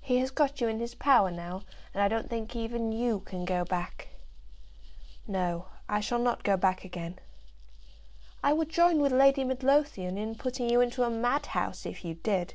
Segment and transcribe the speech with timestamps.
[0.00, 1.62] He has got you in his power now,
[1.92, 4.06] and I don't think even you can go back."
[5.26, 7.18] "No; I shall not go back again."
[8.40, 12.54] "I would join with Lady Midlothian in putting you into a madhouse, if you did.